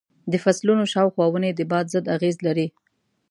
[0.31, 2.67] د فصلونو شاوخوا ونې د باد ضد اغېز لري.